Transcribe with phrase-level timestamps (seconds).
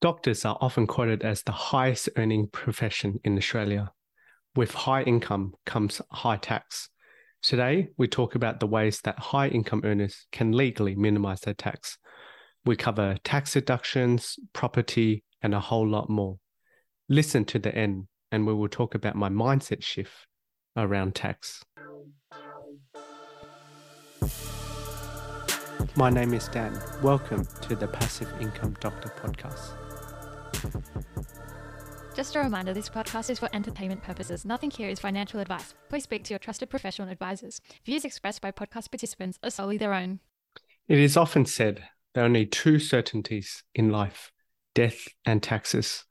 [0.00, 3.90] Doctors are often quoted as the highest earning profession in Australia.
[4.54, 6.90] With high income comes high tax.
[7.42, 11.98] Today, we talk about the ways that high income earners can legally minimize their tax.
[12.64, 16.38] We cover tax deductions, property, and a whole lot more.
[17.08, 20.12] Listen to the end, and we will talk about my mindset shift
[20.76, 21.64] around tax.
[25.96, 26.80] My name is Dan.
[27.02, 29.87] Welcome to the Passive Income Doctor podcast.
[32.18, 34.44] Just a reminder this podcast is for entertainment purposes.
[34.44, 35.72] Nothing here is financial advice.
[35.88, 37.60] Please speak to your trusted professional advisors.
[37.86, 40.18] Views expressed by podcast participants are solely their own.
[40.88, 44.32] It is often said there are only two certainties in life
[44.74, 46.06] death and taxes.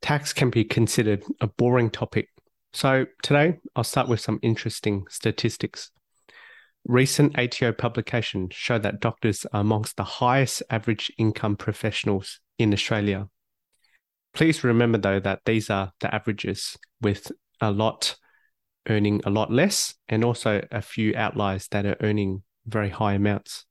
[0.00, 2.30] Tax can be considered a boring topic.
[2.72, 5.90] So today I'll start with some interesting statistics.
[6.86, 13.28] Recent ATO publications show that doctors are amongst the highest average income professionals in Australia.
[14.36, 18.16] Please remember, though, that these are the averages with a lot
[18.86, 23.64] earning a lot less and also a few outliers that are earning very high amounts.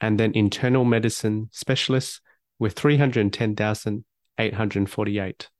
[0.00, 2.20] And then internal medicine specialists
[2.62, 5.50] with 310,848.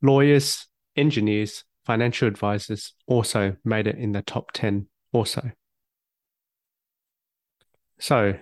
[0.00, 5.50] Lawyers, engineers, financial advisors also made it in the top 10 also.
[7.98, 8.34] So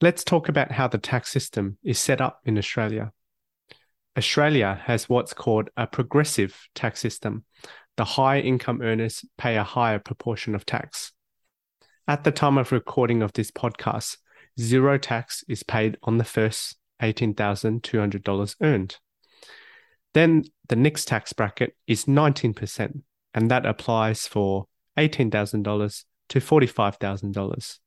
[0.00, 3.10] let's talk about how the tax system is set up in Australia.
[4.16, 7.44] Australia has what's called a progressive tax system.
[7.96, 11.12] The high income earners pay a higher proportion of tax.
[12.08, 14.16] At the time of recording of this podcast,
[14.58, 18.96] zero tax is paid on the first $18,200 earned.
[20.12, 23.02] Then the next tax bracket is 19%,
[23.34, 24.66] and that applies for
[24.98, 27.78] $18,000 to $45,000.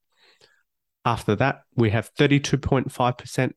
[1.06, 3.52] After that, we have 32.5%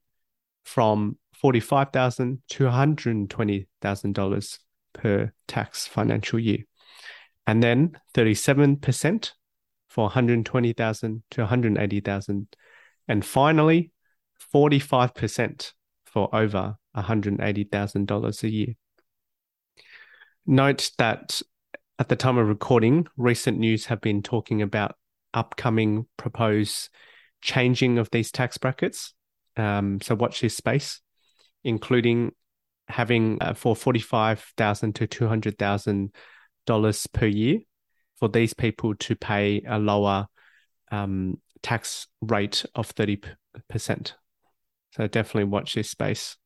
[0.64, 4.58] from $45,000 to $120,000
[4.92, 6.58] per tax financial year.
[7.46, 9.32] And then 37%
[9.88, 12.56] for 120,000 to 180,000
[13.08, 13.92] and finally
[14.52, 15.72] 45%
[16.04, 18.74] for over $180,000 a year.
[20.46, 21.40] Note that
[21.98, 24.96] at the time of recording, recent news have been talking about
[25.34, 26.88] upcoming proposed
[27.42, 29.14] changing of these tax brackets.
[29.56, 31.00] Um, so watch this space
[31.66, 32.32] including
[32.88, 36.14] having uh, for forty-five thousand to two hundred thousand
[36.64, 37.58] dollars per year
[38.18, 40.26] for these people to pay a lower
[40.92, 43.20] um, tax rate of thirty
[43.68, 44.14] percent.
[44.92, 46.36] So definitely watch this space.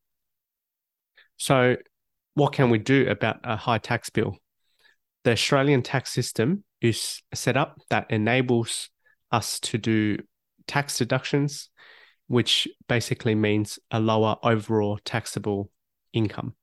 [1.36, 1.76] So,
[2.34, 4.38] what can we do about a high tax bill?
[5.25, 8.88] The Australian tax system is set up that enables
[9.30, 10.19] us to do
[10.66, 11.69] tax deductions
[12.30, 15.68] which basically means a lower overall taxable
[16.12, 16.54] income.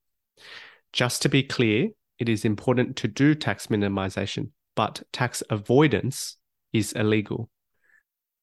[0.93, 6.37] Just to be clear, it is important to do tax minimization, but tax avoidance
[6.71, 7.49] is illegal.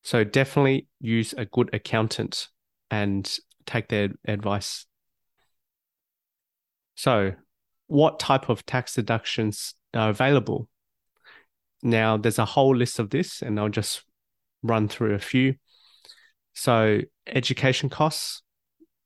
[0.03, 2.49] So definitely use a good accountant
[2.91, 4.85] and take their advice.
[6.95, 7.33] So,
[7.87, 10.69] what type of tax deductions are available?
[11.83, 14.05] Now, there's a whole list of this, and I'll just
[14.63, 15.55] run through a few.
[16.55, 18.43] So, education costs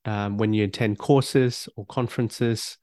[0.05, 2.77] um, when you attend courses or conferences,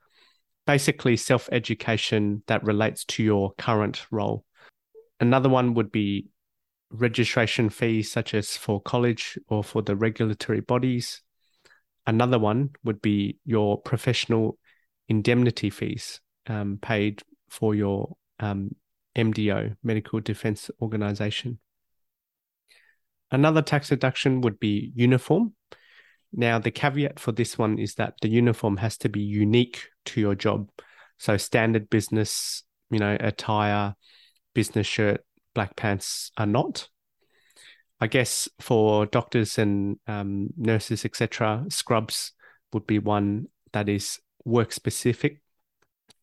[0.67, 4.45] basically self education that relates to your current role.
[5.21, 6.29] Another one would be
[6.91, 11.23] registration fees, such as for college or for the regulatory bodies.
[12.07, 14.59] Another one would be your professional
[15.09, 18.75] indemnity fees um, paid for your um,
[19.17, 21.59] MDO, Medical Defence Organisation.
[23.31, 25.55] Another tax deduction would be uniform.
[26.33, 30.21] Now, the caveat for this one is that the uniform has to be unique to
[30.21, 30.71] your job.
[31.19, 33.95] So, standard business, you know, attire,
[34.55, 35.25] business shirt,
[35.55, 36.89] black pants are not.
[38.01, 42.33] I guess for doctors and um, nurses, etc., scrubs
[42.73, 45.41] would be one that is work specific.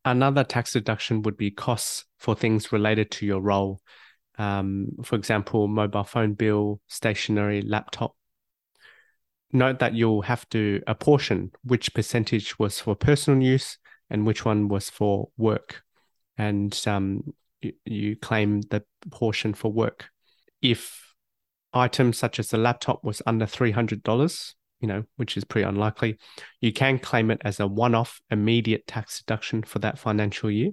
[0.06, 3.82] Another tax deduction would be costs for things related to your role
[4.38, 8.15] um, for example, mobile phone bill, stationery, laptop.
[9.51, 13.77] note that you'll have to apportion which percentage was for personal use
[14.09, 15.83] and which one was for work.
[16.38, 20.09] And um, you, you claim the portion for work.
[20.62, 21.13] If
[21.74, 26.18] items such as the laptop was under $300, you know, which is pretty unlikely,
[26.59, 30.71] you can claim it as a one off immediate tax deduction for that financial year.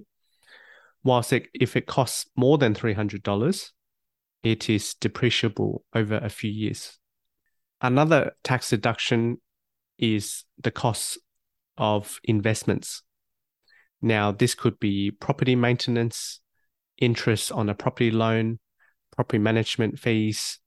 [1.03, 3.71] Whilst it, if it costs more than $300,
[4.43, 6.97] it is depreciable over a few years.
[7.81, 9.41] Another tax deduction
[9.97, 11.17] is the costs
[11.77, 13.03] of investments.
[14.01, 16.41] Now, this could be property maintenance,
[16.97, 18.59] interest on a property loan,
[19.15, 20.59] property management fees,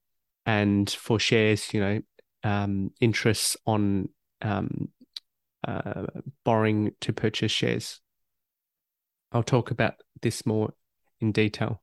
[0.46, 2.00] and for shares, you know,
[2.42, 4.08] um, interest on
[4.42, 4.88] um,
[5.66, 6.04] uh,
[6.44, 8.00] borrowing to purchase shares.
[9.32, 10.74] I'll talk about this more
[11.20, 11.82] in detail.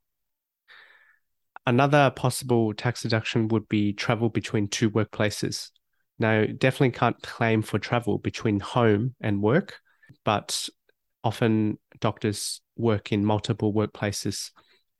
[1.66, 5.70] Another possible tax deduction would be travel between two workplaces.
[6.18, 9.78] Now, definitely can't claim for travel between home and work,
[10.24, 10.68] but
[11.24, 14.50] often doctors work in multiple workplaces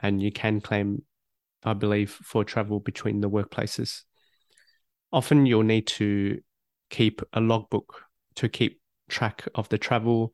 [0.00, 1.02] and you can claim,
[1.64, 4.02] I believe, for travel between the workplaces.
[5.12, 6.40] Often you'll need to
[6.90, 8.02] keep a logbook
[8.36, 10.32] to keep track of the travel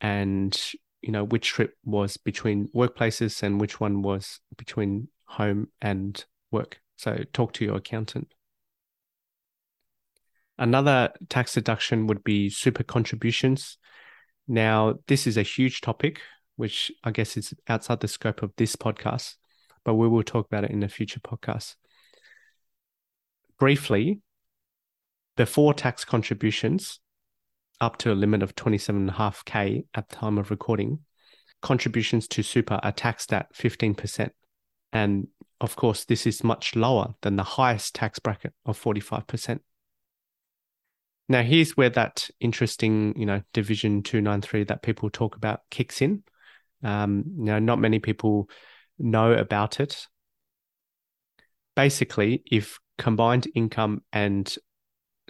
[0.00, 0.56] and
[1.04, 6.80] you know which trip was between workplaces and which one was between home and work.
[6.96, 8.32] So talk to your accountant.
[10.58, 13.76] Another tax deduction would be super contributions.
[14.48, 16.20] Now, this is a huge topic,
[16.56, 19.34] which I guess is outside the scope of this podcast,
[19.84, 21.74] but we will talk about it in a future podcast.
[23.58, 24.20] Briefly,
[25.36, 27.00] before tax contributions,
[27.80, 31.00] up to a limit of 27.5K at the time of recording,
[31.62, 34.30] contributions to super are taxed at 15%.
[34.92, 35.28] And
[35.60, 39.60] of course, this is much lower than the highest tax bracket of 45%.
[41.28, 46.22] Now, here's where that interesting, you know, Division 293 that people talk about kicks in.
[46.82, 48.50] Um, not many people
[48.98, 50.06] know about it.
[51.74, 54.54] Basically, if combined income and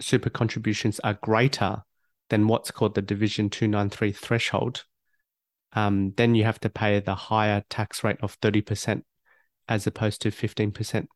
[0.01, 1.83] super contributions are greater
[2.29, 4.85] than what's called the Division 293 threshold,
[5.73, 9.03] um, then you have to pay the higher tax rate of 30%
[9.67, 11.07] as opposed to 15%.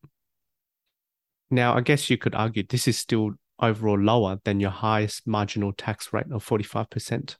[1.50, 5.72] Now, I guess you could argue this is still overall lower than your highest marginal
[5.72, 7.36] tax rate of 45%.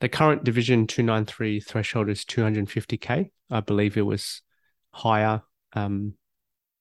[0.00, 3.30] The current Division 293 threshold is 250K.
[3.50, 4.42] I believe it was
[4.90, 5.42] higher
[5.72, 6.14] um,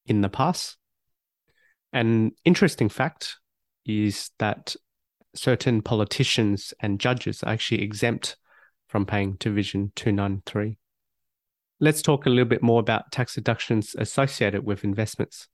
[0.05, 0.77] in the past.
[1.91, 3.37] An interesting fact
[3.85, 4.75] is that
[5.35, 8.37] certain politicians and judges are actually exempt
[8.87, 10.77] from paying Division 293.
[11.79, 15.47] Let's talk a little bit more about tax deductions associated with investments.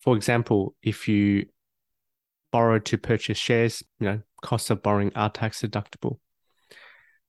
[0.00, 1.46] For example, if you
[2.52, 6.18] borrow to purchase shares, you know, costs of borrowing are tax deductible.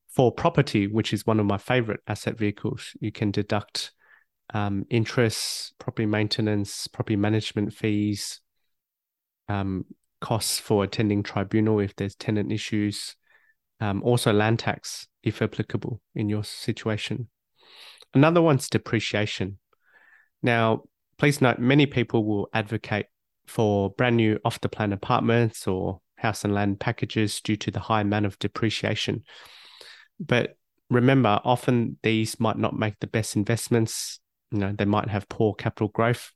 [0.10, 3.92] For property, which is one of my favorite asset vehicles, you can deduct
[4.54, 8.42] um, interest, property maintenance, property management fees,
[9.48, 9.86] um,
[10.22, 13.16] costs for attending tribunal if there's tenant issues,
[13.80, 17.30] um, also land tax if applicable in your situation.
[18.14, 19.60] Another one's depreciation.
[20.42, 20.84] Now,
[21.18, 23.08] please note many people will advocate
[23.48, 27.80] for brand new off the plan apartments or house and land packages due to the
[27.80, 29.24] high amount of depreciation.
[30.20, 30.58] But
[30.90, 34.20] remember, often these might not make the best investments.
[34.52, 36.32] You know, they might have poor capital growth.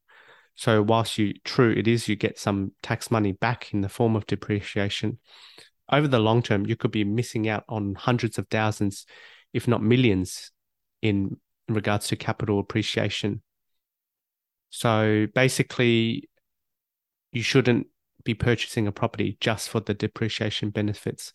[0.56, 4.16] So whilst you true it is you get some tax money back in the form
[4.16, 5.20] of depreciation,
[5.92, 9.06] over the long term you could be missing out on hundreds of thousands,
[9.54, 10.52] if not millions,
[11.02, 13.42] in regards to capital appreciation.
[14.70, 16.30] So basically,
[17.32, 17.88] you shouldn't
[18.24, 21.34] be purchasing a property just for the depreciation benefits.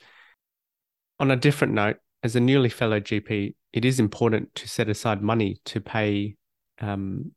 [1.20, 5.22] On a different note, as a newly fellow GP, it is important to set aside
[5.22, 6.36] money to pay
[6.80, 7.32] um,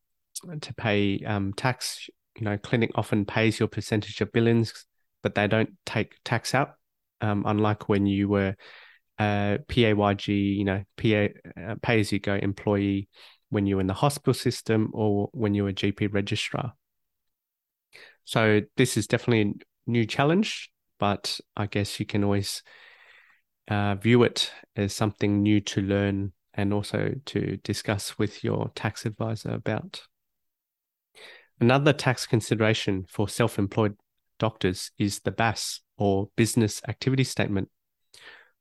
[0.62, 2.10] to pay um, tax.
[2.38, 4.86] You know, clinic often pays your percentage of billings,
[5.22, 6.76] but they don't take tax out.
[7.20, 8.56] Um, unlike when you were
[9.20, 11.28] a PAYG, you know, PA
[11.62, 13.10] uh, pay as you go employee
[13.50, 16.74] when you're in the hospital system or when you're a GP registrar.
[18.24, 22.64] So this is definitely a new challenge, but I guess you can always
[23.68, 29.06] uh, view it as something new to learn and also to discuss with your tax
[29.06, 30.02] advisor about.
[31.62, 33.96] Another tax consideration for self employed
[34.40, 37.70] doctors is the BAS or Business Activity Statement.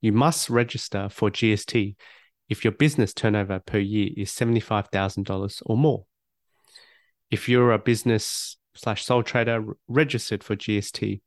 [0.02, 1.97] You must register for GST
[2.50, 6.04] if your business turnover per year is $75,000 or more.
[7.30, 11.23] If you're a business slash sole trader registered for GST,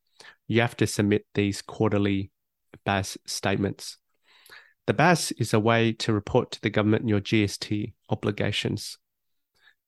[0.47, 2.29] you have to submit these quarterly
[2.85, 3.97] BAS statements.
[4.85, 8.99] The BAS is a way to report to the government your GST obligations.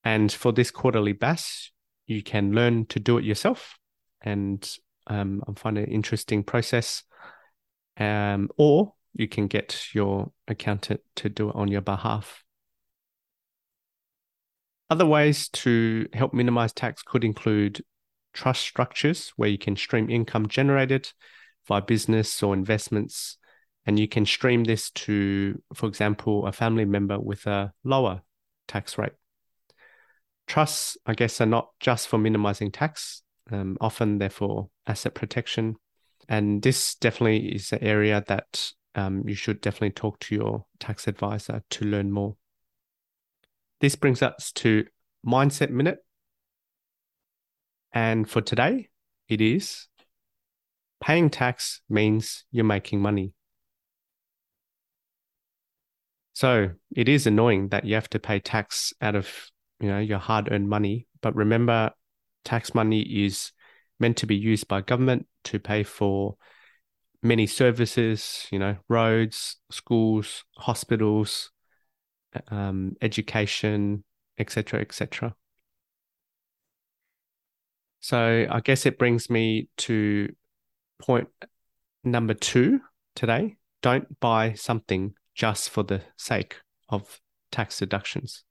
[0.03, 1.71] And for this quarterly BAS,
[2.07, 3.77] you can learn to do it yourself.
[4.21, 4.67] And
[5.07, 7.03] um, I find an interesting process.
[7.97, 12.43] Um, or you can get your accountant to do it on your behalf.
[14.89, 17.83] Other ways to help minimize tax could include
[18.33, 21.12] trust structures where you can stream income generated
[21.67, 23.38] via business or investments.
[23.88, 28.21] And you can stream this to, for example, a family member with a lower
[28.67, 29.13] tax rate.
[30.47, 35.75] Trusts, I guess, are not just for minimizing tax, um, often they're for asset protection.
[36.27, 41.07] And this definitely is an area that um, you should definitely talk to your tax
[41.07, 42.35] advisor to learn more.
[43.81, 44.85] This brings us to
[45.25, 45.99] Mindset Minute.
[47.91, 48.89] And for today,
[49.27, 49.87] it is
[51.01, 53.33] paying tax means you're making money.
[56.33, 59.29] So it is annoying that you have to pay tax out of
[59.79, 61.91] you know your hard-earned money, but remember,
[62.44, 63.51] tax money is
[64.00, 66.36] meant to be used by government to pay for
[67.22, 71.51] many services, you know, roads, schools, hospitals,
[72.50, 74.03] um, education,
[74.38, 75.36] etc., etc.
[78.00, 80.34] So I guess it brings me to
[81.00, 81.27] point
[82.03, 82.82] number two
[83.15, 83.58] today.
[83.82, 86.58] Don't buy something just for the sake
[86.89, 87.20] of
[87.51, 88.44] tax deductions.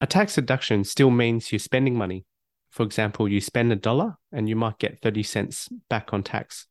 [0.00, 2.24] A tax deduction still means you're spending money.
[2.70, 6.66] For example, you spend a dollar and you might get 30 cents back on tax,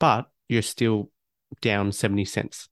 [0.00, 1.10] but you're still
[1.60, 2.68] down 70 cents.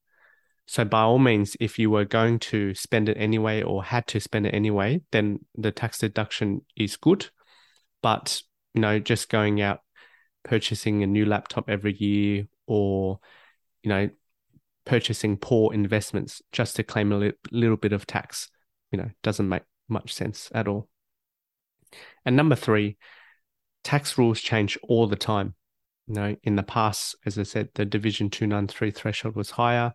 [0.65, 4.19] So by all means, if you were going to spend it anyway or had to
[4.19, 7.27] spend it anyway, then the tax deduction is good.
[8.01, 8.41] But
[8.73, 9.79] you know, just going out
[10.43, 13.19] purchasing a new laptop every year or
[13.83, 14.09] you know,
[14.85, 18.49] purchasing poor investments just to claim a li- little bit of tax,
[18.91, 20.89] you know, doesn't make much sense at all.
[22.25, 22.97] And number three,
[23.83, 25.55] tax rules change all the time.
[26.07, 29.93] You know, in the past, as I said, the Division 293 threshold was higher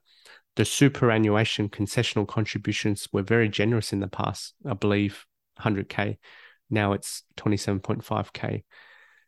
[0.59, 4.55] the superannuation concessional contributions were very generous in the past.
[4.67, 5.25] I believe
[5.61, 6.19] 100k.
[6.69, 8.65] Now it's 27.5k.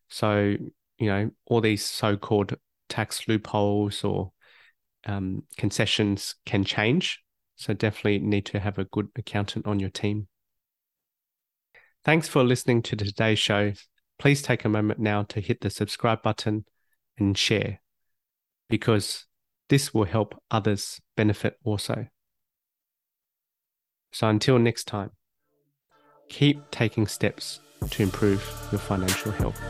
[0.09, 0.57] So
[0.99, 2.57] you know all these so-called
[2.89, 4.33] tax loopholes or
[5.07, 7.21] um, concessions can change.
[7.55, 10.27] So definitely need to have a good accountant on your team.
[12.03, 13.75] Thanks for listening to today's show.
[14.19, 16.65] Please take a moment now to hit the subscribe button
[17.19, 17.81] and share
[18.71, 19.27] because
[19.69, 22.07] this will help others benefit also.
[24.13, 25.11] So until next time,
[26.31, 28.43] keep taking steps to improve
[28.73, 29.61] your financial health.